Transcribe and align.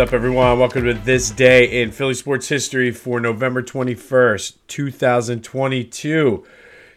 up, 0.00 0.14
everyone? 0.14 0.58
Welcome 0.58 0.84
to 0.84 0.94
this 0.94 1.30
day 1.30 1.82
in 1.82 1.92
Philly 1.92 2.14
sports 2.14 2.48
history 2.48 2.90
for 2.90 3.20
November 3.20 3.62
21st, 3.62 4.54
2022. 4.66 6.46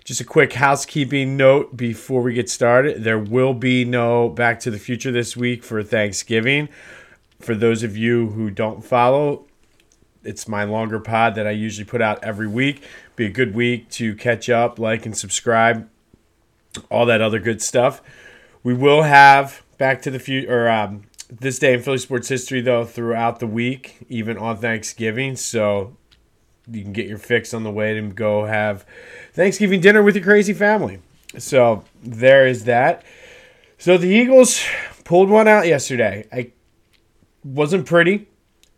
Just 0.06 0.22
a 0.22 0.24
quick 0.24 0.54
housekeeping 0.54 1.36
note 1.36 1.76
before 1.76 2.22
we 2.22 2.34
get 2.34 2.50
started. 2.50 3.04
There 3.04 3.20
will 3.20 3.54
be 3.54 3.84
no 3.84 4.30
Back 4.30 4.62
to 4.62 4.72
the 4.72 4.80
Future 4.80 5.12
this 5.12 5.36
week 5.36 5.66
for 5.66 5.84
Thanksgiving. 5.84 6.70
For 7.42 7.56
those 7.56 7.84
of 7.84 7.98
you 7.98 8.30
who 8.30 8.50
don't 8.50 8.86
follow, 8.86 9.48
it's 10.24 10.48
my 10.48 10.64
longer 10.64 11.02
pod 11.02 11.36
that 11.36 11.46
I 11.46 11.52
usually 11.52 11.84
put 11.84 12.02
out 12.02 12.24
every 12.24 12.48
week. 12.48 12.84
Be 13.18 13.26
a 13.26 13.30
good 13.30 13.54
week 13.54 13.90
to 13.92 14.16
catch 14.16 14.50
up, 14.50 14.80
like, 14.80 15.06
and 15.06 15.18
subscribe, 15.18 15.90
all 16.90 17.06
that 17.08 17.20
other 17.20 17.40
good 17.40 17.62
stuff. 17.62 18.02
We 18.64 18.74
will 18.74 19.04
have 19.04 19.62
Back 19.78 20.02
to 20.04 20.10
the 20.10 20.20
Future, 20.20 20.50
or 20.50 20.70
um, 20.70 21.04
this 21.40 21.60
day 21.60 21.74
in 21.74 21.82
Philly 21.82 21.98
sports 21.98 22.28
history, 22.28 22.62
though, 22.62 22.86
throughout 22.86 23.40
the 23.40 23.48
week, 23.48 23.98
even 24.10 24.38
on 24.38 24.58
Thanksgiving. 24.58 25.36
So 25.36 25.98
you 26.72 26.82
can 26.84 26.94
get 26.94 27.08
your 27.08 27.18
fix 27.18 27.54
on 27.54 27.64
the 27.64 27.72
way 27.72 27.94
to 27.94 28.02
go 28.02 28.46
have 28.46 28.86
Thanksgiving 29.34 29.82
dinner 29.82 30.04
with 30.04 30.16
your 30.16 30.24
crazy 30.24 30.54
family. 30.54 31.00
So 31.38 31.84
there 32.02 32.48
is 32.48 32.66
that. 32.66 33.04
So 33.78 33.98
the 33.98 34.08
Eagles 34.08 34.64
pulled 35.04 35.30
one 35.30 35.48
out 35.48 35.68
yesterday. 35.68 36.28
I 36.32 36.52
wasn't 37.44 37.86
pretty, 37.86 38.28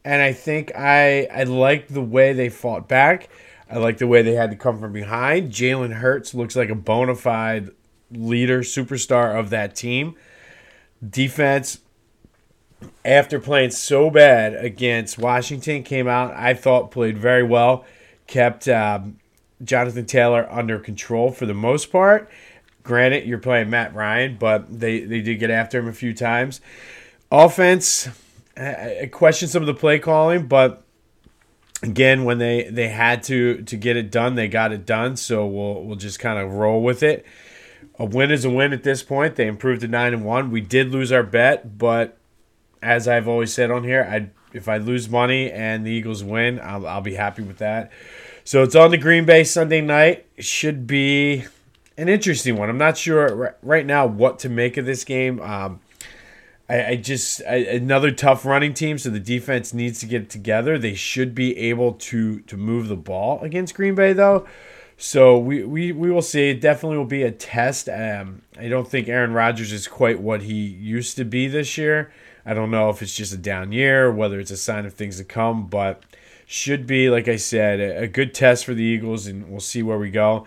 and 0.04 0.22
I 0.22 0.34
think 0.34 0.72
I 0.76 1.26
I 1.26 1.44
liked 1.44 1.94
the 1.94 2.02
way 2.02 2.34
they 2.34 2.50
fought 2.50 2.88
back. 2.88 3.30
I 3.70 3.78
like 3.78 3.98
the 3.98 4.08
way 4.08 4.22
they 4.22 4.34
had 4.34 4.52
to 4.52 4.58
come 4.58 4.80
from 4.80 4.94
behind. 4.94 5.52
Jalen 5.52 5.94
Hurts 5.94 6.34
looks 6.34 6.56
like 6.56 6.70
a 6.70 6.76
bona 6.76 7.16
fide 7.16 7.70
leader, 8.12 8.62
superstar 8.62 9.38
of 9.38 9.50
that 9.50 9.76
team. 9.76 10.16
Defense 11.08 11.80
after 13.04 13.40
playing 13.40 13.72
so 13.72 14.10
bad 14.10 14.56
against 14.56 15.18
Washington, 15.18 15.84
came 15.84 16.08
out, 16.08 16.34
I 16.34 16.54
thought 16.54 16.92
played 16.92 17.18
very 17.18 17.44
well, 17.44 17.86
kept 18.28 18.68
um, 18.68 19.20
Jonathan 19.64 20.06
Taylor 20.06 20.48
under 20.52 20.80
control 20.80 21.32
for 21.32 21.46
the 21.46 21.54
most 21.54 21.92
part. 21.92 22.30
Granted, 22.84 23.26
you're 23.26 23.40
playing 23.40 23.70
Matt 23.70 23.96
Ryan, 23.96 24.38
but 24.40 24.80
they, 24.80 25.02
they 25.02 25.22
did 25.22 25.36
get 25.40 25.50
after 25.50 25.80
him 25.80 25.88
a 25.88 25.94
few 25.94 26.14
times. 26.14 26.62
Offense, 27.32 28.08
I, 28.56 29.10
question 29.12 29.48
some 29.48 29.64
of 29.64 29.68
the 29.68 29.74
play 29.74 30.00
calling, 30.00 30.48
but 30.48 30.84
again, 31.82 32.24
when 32.26 32.38
they, 32.38 32.70
they 32.70 32.90
had 32.90 33.24
to 33.24 33.62
to 33.64 33.78
get 33.78 33.98
it 33.98 34.12
done, 34.12 34.36
they 34.36 34.48
got 34.48 34.72
it 34.72 34.86
done. 34.86 35.18
So 35.18 35.46
we'll 35.46 35.84
we'll 35.84 35.96
just 35.96 36.20
kind 36.20 36.40
of 36.40 36.54
roll 36.54 36.84
with 36.84 37.04
it. 37.04 37.26
A 37.98 38.06
win 38.06 38.32
is 38.32 38.46
a 38.46 38.50
win 38.50 38.74
at 38.74 38.84
this 38.84 39.04
point. 39.04 39.36
They 39.36 39.48
improved 39.48 39.82
to 39.82 39.88
nine 39.88 40.14
and 40.14 40.26
one. 40.26 40.52
We 40.52 40.62
did 40.62 40.92
lose 40.92 41.12
our 41.12 41.24
bet, 41.24 41.78
but 41.78 42.18
as 42.86 43.08
I've 43.08 43.28
always 43.28 43.52
said 43.52 43.72
on 43.72 43.84
here, 43.84 44.08
I 44.10 44.30
if 44.56 44.70
I 44.70 44.78
lose 44.78 45.10
money 45.10 45.52
and 45.52 45.86
the 45.86 45.92
Eagles 45.92 46.24
win, 46.24 46.62
I'll, 46.62 46.88
I'll 46.88 47.02
be 47.02 47.16
happy 47.16 47.42
with 47.42 47.58
that. 47.58 47.92
So 48.46 48.64
it's 48.64 48.76
on 48.76 48.92
the 48.92 48.98
Green 48.98 49.26
Bay 49.26 49.44
Sunday 49.44 49.82
night. 49.82 50.26
Should 50.38 50.88
be 50.88 51.46
an 51.98 52.08
interesting 52.08 52.56
one. 52.56 52.70
I'm 52.70 52.78
not 52.78 52.98
sure 52.98 53.58
right 53.62 53.86
now 53.86 54.06
what 54.06 54.40
to 54.40 54.50
make 54.50 54.78
of 54.78 54.86
this 54.86 55.04
game. 55.04 55.42
Um, 55.42 55.82
I, 56.70 56.86
I, 56.86 56.96
just 56.96 57.42
I, 57.48 57.56
another 57.56 58.12
tough 58.12 58.46
running 58.46 58.74
team, 58.74 58.98
so 58.98 59.10
the 59.10 59.20
defense 59.20 59.74
needs 59.74 60.00
to 60.00 60.06
get 60.06 60.30
together. 60.30 60.78
They 60.78 60.96
should 60.96 61.36
be 61.36 61.58
able 61.58 61.94
to 61.94 62.40
to 62.42 62.56
move 62.56 62.88
the 62.88 62.96
ball 62.96 63.42
against 63.42 63.74
Green 63.74 63.96
Bay 63.96 64.14
though. 64.14 64.48
So 64.98 65.38
we, 65.38 65.64
we, 65.64 65.92
we 65.92 66.10
will 66.10 66.22
see. 66.22 66.52
It 66.52 66.62
definitely 66.62 66.98
will 66.98 67.06
be 67.06 67.24
a 67.24 67.32
test. 67.32 67.90
Um, 67.90 68.44
I 68.58 68.70
don't 68.70 68.88
think 68.88 69.10
Aaron 69.10 69.34
Rodgers 69.34 69.74
is 69.74 69.88
quite 69.90 70.22
what 70.22 70.44
he 70.44 70.54
used 70.54 71.18
to 71.18 71.26
be 71.26 71.48
this 71.48 71.78
year. 71.78 72.14
I 72.46 72.54
don't 72.54 72.72
know 72.72 72.90
if 72.90 73.02
it's 73.02 73.16
just 73.16 73.34
a 73.34 73.38
down 73.38 73.72
year, 73.72 74.12
whether 74.12 74.40
it's 74.40 74.52
a 74.52 74.58
sign 74.58 74.86
of 74.86 74.94
things 74.94 75.18
to 75.18 75.24
come, 75.24 75.68
but 75.68 76.04
should 76.46 76.86
be, 76.86 77.10
like 77.10 77.28
I 77.28 77.38
said, 77.38 77.80
a 77.80 78.08
good 78.08 78.34
test 78.34 78.66
for 78.66 78.74
the 78.74 78.84
Eagles, 78.84 79.26
and 79.26 79.50
we'll 79.50 79.60
see 79.60 79.82
where 79.82 79.98
we 79.98 80.12
go. 80.12 80.46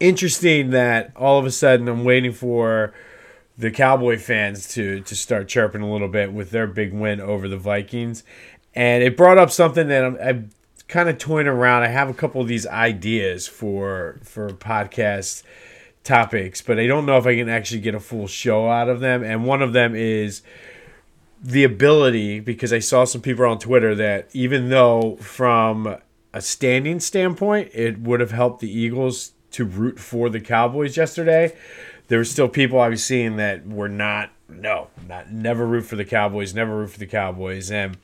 Interesting 0.00 0.70
that 0.70 1.12
all 1.14 1.38
of 1.38 1.44
a 1.44 1.50
sudden 1.50 1.88
I'm 1.88 2.04
waiting 2.04 2.32
for 2.32 2.94
the 3.58 3.70
Cowboy 3.70 4.18
fans 4.18 4.68
to 4.68 5.00
to 5.00 5.14
start 5.14 5.48
chirping 5.48 5.82
a 5.82 5.90
little 5.90 6.08
bit 6.08 6.32
with 6.32 6.50
their 6.50 6.66
big 6.66 6.94
win 6.94 7.20
over 7.20 7.48
the 7.48 7.58
Vikings, 7.58 8.24
and 8.74 9.02
it 9.02 9.16
brought 9.16 9.36
up 9.36 9.50
something 9.50 9.88
that 9.88 10.04
I'm, 10.04 10.16
I'm 10.20 10.50
kind 10.88 11.10
of 11.10 11.18
toying 11.18 11.46
around. 11.46 11.82
I 11.82 11.88
have 11.88 12.08
a 12.08 12.14
couple 12.14 12.40
of 12.40 12.48
these 12.48 12.66
ideas 12.66 13.46
for 13.46 14.18
for 14.22 14.48
podcasts 14.48 15.42
topics, 16.06 16.62
but 16.62 16.78
I 16.78 16.86
don't 16.86 17.04
know 17.04 17.18
if 17.18 17.26
I 17.26 17.34
can 17.34 17.48
actually 17.48 17.80
get 17.80 17.94
a 17.94 18.00
full 18.00 18.26
show 18.26 18.70
out 18.70 18.88
of 18.88 19.00
them. 19.00 19.22
And 19.22 19.44
one 19.44 19.60
of 19.60 19.72
them 19.72 19.94
is 19.94 20.42
the 21.42 21.64
ability, 21.64 22.40
because 22.40 22.72
I 22.72 22.78
saw 22.78 23.04
some 23.04 23.20
people 23.20 23.44
on 23.44 23.58
Twitter 23.58 23.94
that 23.94 24.28
even 24.32 24.70
though 24.70 25.16
from 25.16 25.96
a 26.32 26.40
standing 26.40 27.00
standpoint, 27.00 27.70
it 27.74 27.98
would 27.98 28.20
have 28.20 28.30
helped 28.30 28.60
the 28.60 28.70
Eagles 28.70 29.32
to 29.52 29.64
root 29.64 29.98
for 29.98 30.28
the 30.28 30.40
Cowboys 30.40 30.96
yesterday, 30.96 31.56
there 32.08 32.18
were 32.18 32.24
still 32.24 32.48
people 32.48 32.78
I 32.78 32.88
was 32.88 33.04
seeing 33.04 33.36
that 33.36 33.66
were 33.66 33.88
not, 33.88 34.30
no, 34.48 34.88
not 35.08 35.32
never 35.32 35.66
root 35.66 35.82
for 35.82 35.96
the 35.96 36.04
Cowboys, 36.04 36.54
never 36.54 36.76
root 36.76 36.90
for 36.90 36.98
the 36.98 37.06
Cowboys. 37.06 37.70
And 37.70 37.96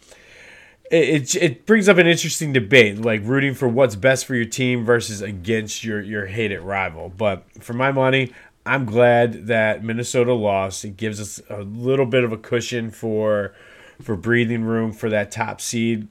it, 0.93 1.35
it 1.37 1.67
brings 1.67 1.89
up 1.89 1.97
an 1.97 2.07
interesting 2.07 2.53
debate, 2.53 2.99
like 2.99 3.23
rooting 3.25 3.55
for 3.55 3.67
what's 3.67 3.97
best 3.97 4.27
for 4.27 4.35
your 4.35 4.45
team 4.45 4.85
versus 4.85 5.23
against 5.23 5.83
your 5.83 6.03
your 6.03 6.27
hated 6.27 6.61
rival. 6.61 7.09
But 7.09 7.45
for 7.61 7.73
my 7.73 7.91
money, 7.93 8.33
I'm 8.67 8.85
glad 8.85 9.47
that 9.47 9.83
Minnesota 9.83 10.35
lost. 10.35 10.85
It 10.85 10.99
gives 10.99 11.19
us 11.19 11.41
a 11.49 11.63
little 11.63 12.05
bit 12.05 12.25
of 12.25 12.33
a 12.33 12.37
cushion 12.37 12.91
for 12.91 13.55
for 14.03 14.17
breathing 14.17 14.65
room 14.65 14.93
for 14.93 15.09
that 15.09 15.31
top 15.31 15.61
seed. 15.63 16.09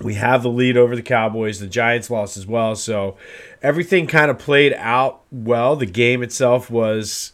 We 0.00 0.14
have 0.14 0.42
the 0.42 0.48
lead 0.48 0.76
over 0.76 0.94
the 0.94 1.02
Cowboys. 1.02 1.58
The 1.58 1.66
Giants 1.66 2.08
lost 2.08 2.36
as 2.36 2.46
well, 2.46 2.76
so 2.76 3.16
everything 3.62 4.06
kind 4.06 4.30
of 4.30 4.38
played 4.38 4.74
out 4.74 5.22
well. 5.32 5.74
The 5.74 5.86
game 5.86 6.22
itself 6.22 6.70
was 6.70 7.32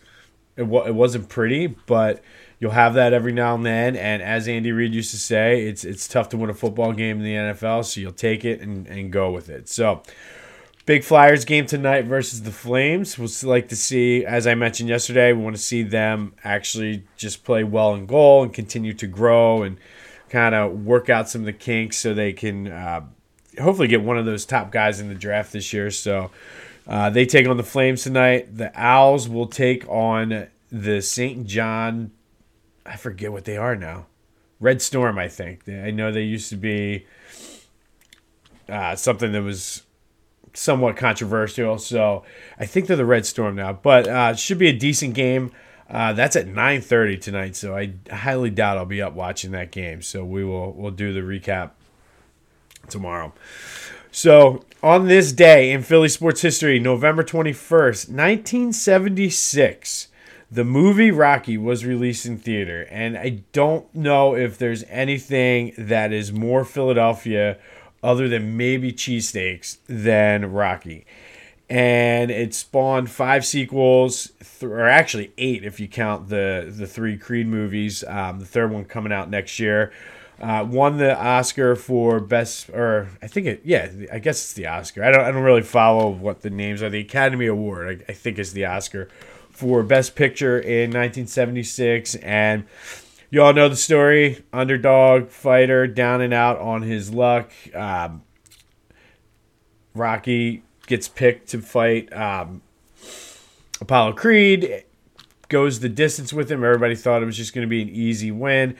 it, 0.56 0.62
it 0.62 0.94
wasn't 0.94 1.28
pretty, 1.28 1.66
but 1.66 2.22
you'll 2.58 2.72
have 2.72 2.94
that 2.94 3.12
every 3.12 3.32
now 3.32 3.54
and 3.54 3.64
then. 3.64 3.96
And 3.96 4.22
as 4.22 4.48
Andy 4.48 4.72
Reid 4.72 4.94
used 4.94 5.10
to 5.12 5.18
say, 5.18 5.66
it's 5.66 5.84
it's 5.84 6.08
tough 6.08 6.28
to 6.30 6.36
win 6.36 6.50
a 6.50 6.54
football 6.54 6.92
game 6.92 7.18
in 7.18 7.24
the 7.24 7.34
NFL, 7.34 7.84
so 7.84 8.00
you'll 8.00 8.12
take 8.12 8.44
it 8.44 8.60
and, 8.60 8.86
and 8.86 9.12
go 9.12 9.30
with 9.30 9.48
it. 9.48 9.68
So 9.68 10.02
big 10.86 11.04
Flyers 11.04 11.44
game 11.44 11.66
tonight 11.66 12.06
versus 12.06 12.42
the 12.42 12.50
Flames. 12.50 13.18
We'll 13.18 13.28
like 13.42 13.68
to 13.68 13.76
see, 13.76 14.24
as 14.24 14.46
I 14.46 14.54
mentioned 14.54 14.88
yesterday, 14.88 15.32
we 15.32 15.42
want 15.42 15.54
to 15.54 15.62
see 15.62 15.82
them 15.82 16.34
actually 16.42 17.04
just 17.16 17.44
play 17.44 17.62
well 17.62 17.94
in 17.94 18.06
goal 18.06 18.42
and 18.42 18.52
continue 18.52 18.94
to 18.94 19.06
grow 19.06 19.62
and 19.62 19.78
kind 20.30 20.54
of 20.54 20.84
work 20.84 21.08
out 21.08 21.28
some 21.28 21.42
of 21.42 21.46
the 21.46 21.52
kinks 21.52 21.98
so 21.98 22.14
they 22.14 22.32
can 22.32 22.68
uh, 22.68 23.02
hopefully 23.60 23.88
get 23.88 24.02
one 24.02 24.18
of 24.18 24.24
those 24.24 24.44
top 24.44 24.70
guys 24.70 25.00
in 25.00 25.08
the 25.08 25.14
draft 25.14 25.52
this 25.52 25.72
year. 25.72 25.90
So 25.90 26.30
uh, 26.86 27.10
they 27.10 27.26
take 27.26 27.46
on 27.46 27.56
the 27.58 27.62
Flames 27.62 28.02
tonight. 28.02 28.56
The 28.56 28.72
Owls 28.74 29.28
will 29.28 29.46
take 29.46 29.86
on 29.88 30.48
the 30.72 31.02
St. 31.02 31.46
John 31.46 32.12
I 32.88 32.96
forget 32.96 33.32
what 33.32 33.44
they 33.44 33.56
are 33.56 33.76
now. 33.76 34.06
Red 34.60 34.82
Storm, 34.82 35.18
I 35.18 35.28
think. 35.28 35.68
I 35.68 35.90
know 35.90 36.10
they 36.10 36.22
used 36.22 36.48
to 36.50 36.56
be 36.56 37.06
uh, 38.68 38.96
something 38.96 39.32
that 39.32 39.42
was 39.42 39.82
somewhat 40.54 40.96
controversial. 40.96 41.78
So 41.78 42.24
I 42.58 42.66
think 42.66 42.86
they're 42.86 42.96
the 42.96 43.04
Red 43.04 43.26
Storm 43.26 43.54
now. 43.56 43.72
But 43.72 44.08
uh, 44.08 44.34
should 44.34 44.58
be 44.58 44.68
a 44.68 44.76
decent 44.76 45.14
game. 45.14 45.52
Uh, 45.88 46.12
that's 46.12 46.36
at 46.36 46.46
9:30 46.46 47.20
tonight, 47.20 47.56
so 47.56 47.74
I 47.74 47.94
highly 48.10 48.50
doubt 48.50 48.76
I'll 48.76 48.84
be 48.84 49.00
up 49.00 49.14
watching 49.14 49.52
that 49.52 49.70
game. 49.70 50.02
So 50.02 50.22
we 50.22 50.44
will 50.44 50.72
we'll 50.72 50.90
do 50.90 51.14
the 51.14 51.20
recap 51.20 51.70
tomorrow. 52.90 53.32
So 54.10 54.64
on 54.82 55.06
this 55.06 55.32
day 55.32 55.72
in 55.72 55.82
Philly 55.82 56.08
sports 56.08 56.42
history, 56.42 56.78
November 56.78 57.22
21st, 57.22 58.10
1976 58.10 60.08
the 60.50 60.64
movie 60.64 61.10
Rocky 61.10 61.58
was 61.58 61.84
released 61.84 62.24
in 62.24 62.38
theater, 62.38 62.86
and 62.90 63.18
I 63.18 63.42
don't 63.52 63.92
know 63.94 64.34
if 64.34 64.56
there's 64.56 64.82
anything 64.84 65.74
that 65.76 66.12
is 66.12 66.32
more 66.32 66.64
Philadelphia 66.64 67.58
other 68.02 68.28
than 68.28 68.56
maybe 68.56 68.92
cheesesteaks 68.92 69.78
than 69.86 70.50
Rocky. 70.50 71.04
And 71.68 72.30
it 72.30 72.54
spawned 72.54 73.10
five 73.10 73.44
sequels, 73.44 74.32
th- 74.40 74.62
or 74.62 74.88
actually 74.88 75.32
eight 75.36 75.64
if 75.64 75.78
you 75.78 75.86
count 75.86 76.30
the 76.30 76.72
the 76.74 76.86
three 76.86 77.18
Creed 77.18 77.46
movies. 77.46 78.02
Um, 78.04 78.38
the 78.40 78.46
third 78.46 78.72
one 78.72 78.86
coming 78.86 79.12
out 79.12 79.28
next 79.28 79.58
year. 79.58 79.92
Uh, 80.40 80.64
won 80.66 80.98
the 80.98 81.18
Oscar 81.18 81.74
for 81.74 82.20
best, 82.20 82.70
or 82.70 83.08
I 83.20 83.26
think 83.26 83.46
it, 83.46 83.60
yeah, 83.64 83.90
I 84.10 84.20
guess 84.20 84.38
it's 84.38 84.52
the 84.52 84.68
Oscar. 84.68 85.02
I 85.02 85.10
don't, 85.10 85.24
I 85.24 85.32
don't 85.32 85.42
really 85.42 85.62
follow 85.62 86.08
what 86.08 86.42
the 86.42 86.48
names 86.48 86.80
are. 86.80 86.88
The 86.88 87.00
Academy 87.00 87.46
Award, 87.46 88.04
I, 88.08 88.12
I 88.12 88.14
think, 88.14 88.38
is 88.38 88.52
the 88.52 88.64
Oscar 88.64 89.08
for 89.58 89.82
Best 89.82 90.14
Picture 90.14 90.56
in 90.56 90.90
1976. 90.90 92.14
And 92.16 92.64
you 93.28 93.42
all 93.42 93.52
know 93.52 93.68
the 93.68 93.74
story 93.74 94.44
underdog 94.52 95.30
fighter, 95.30 95.88
down 95.88 96.20
and 96.20 96.32
out 96.32 96.58
on 96.60 96.82
his 96.82 97.12
luck. 97.12 97.50
Um, 97.74 98.22
Rocky 99.94 100.62
gets 100.86 101.08
picked 101.08 101.48
to 101.48 101.60
fight 101.60 102.12
um, 102.12 102.62
Apollo 103.80 104.12
Creed. 104.12 104.84
goes 105.48 105.80
the 105.80 105.88
distance 105.88 106.32
with 106.32 106.52
him. 106.52 106.62
Everybody 106.62 106.94
thought 106.94 107.20
it 107.20 107.26
was 107.26 107.36
just 107.36 107.52
going 107.52 107.66
to 107.66 107.68
be 107.68 107.82
an 107.82 107.88
easy 107.88 108.30
win. 108.30 108.76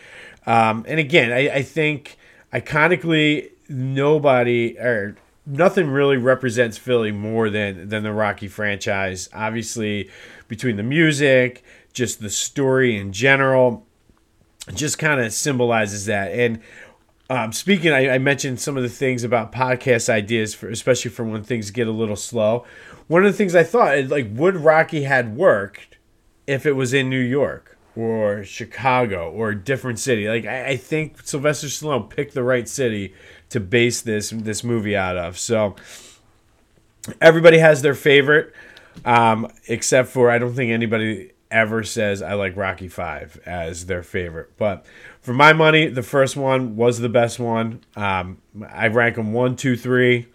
Um, 0.47 0.85
and 0.87 1.01
again, 1.01 1.33
I, 1.33 1.57
I 1.57 1.63
think 1.63 2.17
iconically, 2.53 3.51
nobody 3.69 4.79
or 4.79 5.17
nothing 5.49 5.89
really 5.89 6.19
represents 6.19 6.77
Philly 6.77 7.11
more 7.11 7.49
than 7.51 7.89
than 7.89 8.03
the 8.03 8.13
Rocky 8.13 8.49
franchise. 8.49 9.29
Obviously, 9.33 10.11
between 10.47 10.77
the 10.77 10.83
music, 10.83 11.65
just 11.93 12.21
the 12.21 12.31
story 12.31 12.97
in 12.97 13.13
general, 13.13 13.87
just 14.75 14.99
kind 14.99 15.21
of 15.21 15.33
symbolizes 15.33 16.07
that. 16.07 16.33
And 16.33 16.61
um, 17.31 17.53
speaking, 17.53 17.93
I, 17.93 18.15
I, 18.15 18.19
mentioned 18.19 18.59
some 18.59 18.79
of 18.79 18.83
the 18.83 18.89
things 18.89 19.23
about 19.23 19.53
podcast 19.53 20.09
ideas, 20.09 20.55
for, 20.55 20.71
especially 20.71 21.11
for 21.11 21.25
when 21.25 21.43
things 21.43 21.71
get 21.71 21.87
a 21.87 21.93
little 21.93 22.17
slow. 22.17 22.65
One 23.07 23.25
of 23.25 23.31
the 23.31 23.37
things 23.37 23.55
I 23.55 23.65
thought, 23.65 24.07
like, 24.07 24.29
would 24.33 24.57
Rocky 24.57 25.03
had 25.03 25.37
worked 25.37 25.99
if 26.47 26.65
it 26.65 26.73
was 26.73 26.95
in 26.95 27.11
New 27.11 27.21
York 27.21 27.77
or 27.95 28.45
Chicago 28.45 29.31
or 29.31 29.51
a 29.51 29.59
different 29.59 29.99
city? 29.99 30.27
Like, 30.27 30.47
I, 30.47 30.69
I 30.69 30.77
think 30.79 31.21
Sylvester 31.23 31.67
Stallone 31.67 32.09
picked 32.09 32.33
the 32.33 32.43
right 32.43 32.67
city 32.67 33.13
to 33.51 33.61
base 33.61 34.03
this 34.03 34.31
this 34.31 34.63
movie 34.63 34.97
out 34.97 35.17
of. 35.17 35.39
So 35.39 35.77
everybody 37.21 37.59
has 37.59 37.83
their 37.83 37.95
favorite, 37.95 38.53
um, 39.05 39.51
except 39.67 40.09
for 40.09 40.31
I 40.31 40.39
don't 40.39 40.55
think 40.55 40.71
anybody 40.71 41.33
ever 41.51 41.83
says 41.83 42.21
I 42.21 42.35
like 42.35 42.57
Rocky 42.57 42.89
Five 42.89 43.41
as 43.47 43.87
their 43.87 44.03
favorite. 44.03 44.57
But 44.57 44.85
for 45.21 45.33
my 45.33 45.53
money, 45.53 45.89
the 45.89 46.03
first 46.03 46.37
one 46.37 46.77
was 46.77 46.99
the 46.99 47.09
best 47.09 47.39
one. 47.39 47.81
Um, 47.97 48.39
I 48.69 48.89
rank 48.89 49.17
them 49.17 49.33
one, 49.33 49.57
two, 49.57 49.77
three. 49.77 50.29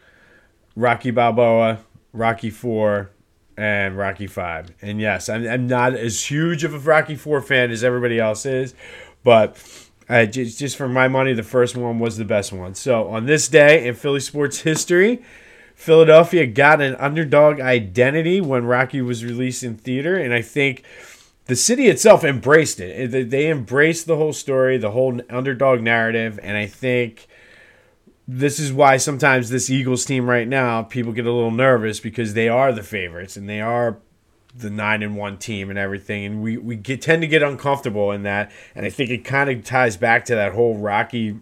Rocky 0.76 1.12
Balboa, 1.12 1.80
Rocky 2.14 2.50
Four, 2.50 3.12
and 3.58 3.98
Rocky 3.98 4.28
Five. 4.28 4.72
And 4.82 5.00
yes, 5.00 5.30
I'm, 5.30 5.48
I'm 5.48 5.68
not 5.68 5.94
as 5.94 6.24
huge 6.24 6.64
of 6.64 6.74
a 6.74 6.80
Rocky 6.80 7.16
Four 7.16 7.42
fan 7.42 7.72
as 7.72 7.84
everybody 7.84 8.20
else 8.20 8.46
is, 8.46 8.74
but 9.24 9.58
uh, 10.10 10.26
just, 10.26 10.60
just 10.60 10.76
for 10.76 10.88
my 10.88 11.08
money, 11.08 11.34
the 11.34 11.44
first 11.44 11.76
one 11.76 12.00
was 12.00 12.18
the 12.18 12.26
best 12.26 12.52
one. 12.52 12.76
So 12.76 13.08
on 13.08 13.26
this 13.26 13.48
day 13.48 13.88
in 13.88 13.96
Philly 13.96 14.20
sports 14.20 14.62
history, 14.62 15.24
Philadelphia 15.76 16.46
got 16.46 16.82
an 16.82 16.96
underdog 16.96 17.60
identity 17.60 18.40
when 18.40 18.66
Rocky 18.66 19.02
was 19.02 19.24
released 19.26 19.64
in 19.64 19.76
theater, 19.78 20.16
and 20.16 20.34
I 20.34 20.42
think 20.42 20.84
the 21.46 21.56
city 21.56 21.88
itself 21.88 22.24
embraced 22.24 22.80
it. 22.80 23.30
They 23.30 23.50
embraced 23.50 24.06
the 24.06 24.16
whole 24.16 24.34
story, 24.34 24.78
the 24.78 24.92
whole 24.92 25.20
underdog 25.30 25.82
narrative, 25.82 26.40
and 26.42 26.56
I 26.56 26.68
think 26.68 27.28
this 28.28 28.60
is 28.60 28.72
why 28.72 28.98
sometimes 28.98 29.50
this 29.50 29.70
Eagles 29.70 30.06
team 30.06 30.30
right 30.30 30.48
now, 30.48 30.84
people 30.84 31.12
get 31.12 31.26
a 31.26 31.32
little 31.32 31.52
nervous 31.52 32.00
because 32.00 32.34
they 32.34 32.48
are 32.48 32.72
the 32.72 32.84
favorites 32.84 33.36
and 33.36 33.50
they 33.50 33.60
are 33.60 33.98
the 34.56 34.70
nine 34.70 35.02
and 35.02 35.16
one 35.18 35.38
team 35.38 35.70
and 35.70 35.80
everything, 35.80 36.26
and 36.26 36.42
we 36.42 36.58
we 36.58 36.76
get, 36.76 37.02
tend 37.02 37.22
to 37.22 37.28
get 37.28 37.42
uncomfortable 37.42 38.12
in 38.12 38.24
that, 38.24 38.52
and 38.76 38.86
I 38.86 38.90
think 38.90 39.10
it 39.10 39.26
kind 39.26 39.50
of 39.50 39.64
ties 39.64 39.98
back 39.98 40.26
to 40.26 40.36
that 40.36 40.54
whole 40.54 40.78
Rocky 40.78 41.40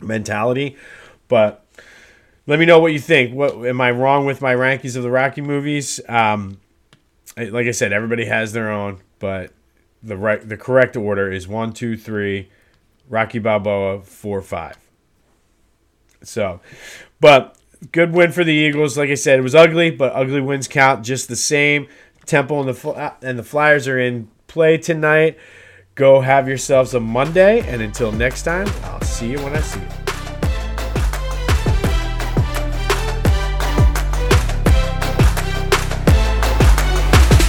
mentality, 0.00 0.76
but 1.28 1.64
let 2.46 2.58
me 2.58 2.66
know 2.66 2.78
what 2.78 2.92
you 2.92 2.98
think. 2.98 3.34
What 3.34 3.66
am 3.66 3.80
I 3.80 3.90
wrong 3.90 4.26
with 4.26 4.42
my 4.42 4.54
rankings 4.54 4.96
of 4.96 5.02
the 5.02 5.10
Rocky 5.10 5.40
movies? 5.40 6.00
Um, 6.08 6.60
like 7.36 7.66
I 7.66 7.72
said, 7.72 7.92
everybody 7.92 8.26
has 8.26 8.52
their 8.52 8.70
own, 8.70 9.00
but 9.18 9.52
the 10.02 10.16
right, 10.16 10.46
the 10.46 10.56
correct 10.56 10.96
order 10.96 11.30
is 11.30 11.48
one, 11.48 11.72
two, 11.72 11.96
three, 11.96 12.50
Rocky 13.08 13.38
Balboa, 13.38 14.02
four, 14.02 14.40
five. 14.42 14.76
So, 16.22 16.60
but 17.20 17.56
good 17.92 18.12
win 18.12 18.32
for 18.32 18.44
the 18.44 18.52
Eagles. 18.52 18.96
Like 18.96 19.10
I 19.10 19.14
said, 19.14 19.38
it 19.38 19.42
was 19.42 19.54
ugly, 19.54 19.90
but 19.90 20.12
ugly 20.14 20.40
wins 20.40 20.68
count 20.68 21.04
just 21.04 21.28
the 21.28 21.36
same. 21.36 21.88
Temple 22.26 22.60
and 22.60 22.74
the 22.74 22.88
uh, 22.88 23.14
and 23.22 23.38
the 23.38 23.42
Flyers 23.42 23.88
are 23.88 23.98
in 23.98 24.28
play 24.46 24.78
tonight. 24.78 25.38
Go 25.94 26.20
have 26.20 26.48
yourselves 26.48 26.94
a 26.94 27.00
Monday, 27.00 27.60
and 27.68 27.80
until 27.80 28.10
next 28.10 28.42
time, 28.42 28.66
I'll 28.82 29.00
see 29.02 29.30
you 29.30 29.38
when 29.38 29.54
I 29.54 29.60
see 29.60 29.80
you. 29.80 30.03